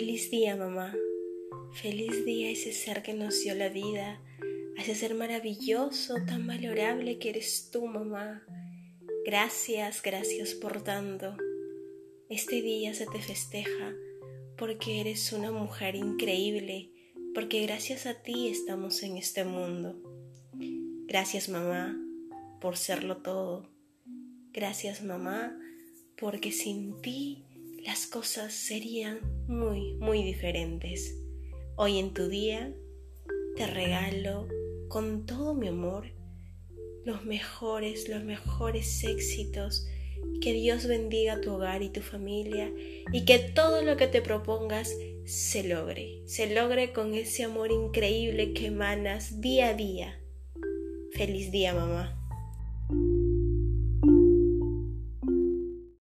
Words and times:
día, 0.00 0.56
mamá. 0.56 0.94
Feliz 1.72 2.24
día 2.24 2.50
ese 2.50 2.72
ser 2.72 3.02
que 3.02 3.12
nos 3.12 3.42
dio 3.42 3.54
la 3.54 3.68
vida, 3.68 4.22
a 4.76 4.80
ese 4.80 4.94
ser 4.94 5.14
maravilloso, 5.14 6.14
tan 6.26 6.46
valorable 6.46 7.18
que 7.18 7.28
eres 7.28 7.68
tú, 7.70 7.86
mamá. 7.86 8.42
Gracias, 9.26 10.02
gracias 10.02 10.54
por 10.54 10.82
tanto. 10.82 11.36
Este 12.30 12.62
día 12.62 12.94
se 12.94 13.06
te 13.06 13.20
festeja 13.20 13.94
porque 14.56 15.00
eres 15.00 15.30
una 15.32 15.52
mujer 15.52 15.94
increíble, 15.94 16.90
porque 17.34 17.60
gracias 17.62 18.06
a 18.06 18.14
ti 18.14 18.48
estamos 18.48 19.02
en 19.02 19.18
este 19.18 19.44
mundo. 19.44 20.00
Gracias, 21.06 21.50
mamá, 21.50 22.00
por 22.60 22.78
serlo 22.78 23.18
todo. 23.18 23.68
Gracias, 24.52 25.02
mamá, 25.02 25.54
porque 26.16 26.50
sin 26.50 27.00
ti 27.02 27.44
las 27.84 28.06
cosas 28.06 28.52
serían 28.52 29.20
muy, 29.48 29.94
muy 29.94 30.22
diferentes. 30.22 31.18
Hoy 31.76 31.98
en 31.98 32.14
tu 32.14 32.28
día 32.28 32.72
te 33.56 33.66
regalo 33.66 34.48
con 34.88 35.26
todo 35.26 35.54
mi 35.54 35.68
amor 35.68 36.06
los 37.04 37.24
mejores, 37.24 38.08
los 38.08 38.22
mejores 38.22 39.02
éxitos. 39.02 39.86
Que 40.40 40.52
Dios 40.52 40.86
bendiga 40.86 41.40
tu 41.40 41.52
hogar 41.52 41.82
y 41.82 41.88
tu 41.88 42.00
familia 42.00 42.72
y 43.12 43.24
que 43.24 43.38
todo 43.40 43.82
lo 43.82 43.96
que 43.96 44.06
te 44.06 44.22
propongas 44.22 44.94
se 45.24 45.64
logre, 45.64 46.22
se 46.26 46.52
logre 46.52 46.92
con 46.92 47.14
ese 47.14 47.44
amor 47.44 47.72
increíble 47.72 48.52
que 48.52 48.66
emanas 48.66 49.40
día 49.40 49.70
a 49.70 49.74
día. 49.74 50.20
Feliz 51.12 51.50
día, 51.50 51.74
mamá. 51.74 52.21